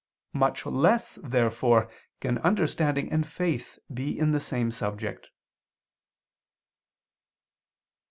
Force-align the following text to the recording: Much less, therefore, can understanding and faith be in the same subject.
Much 0.33 0.65
less, 0.65 1.19
therefore, 1.23 1.87
can 2.21 2.39
understanding 2.39 3.11
and 3.11 3.27
faith 3.27 3.77
be 3.93 4.17
in 4.17 4.31
the 4.31 4.39
same 4.39 4.71
subject. 4.71 5.29